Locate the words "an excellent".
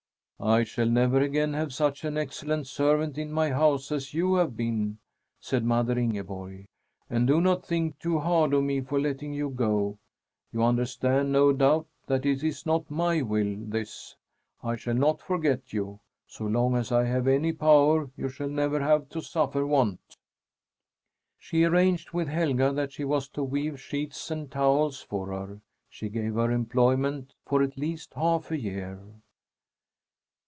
2.03-2.65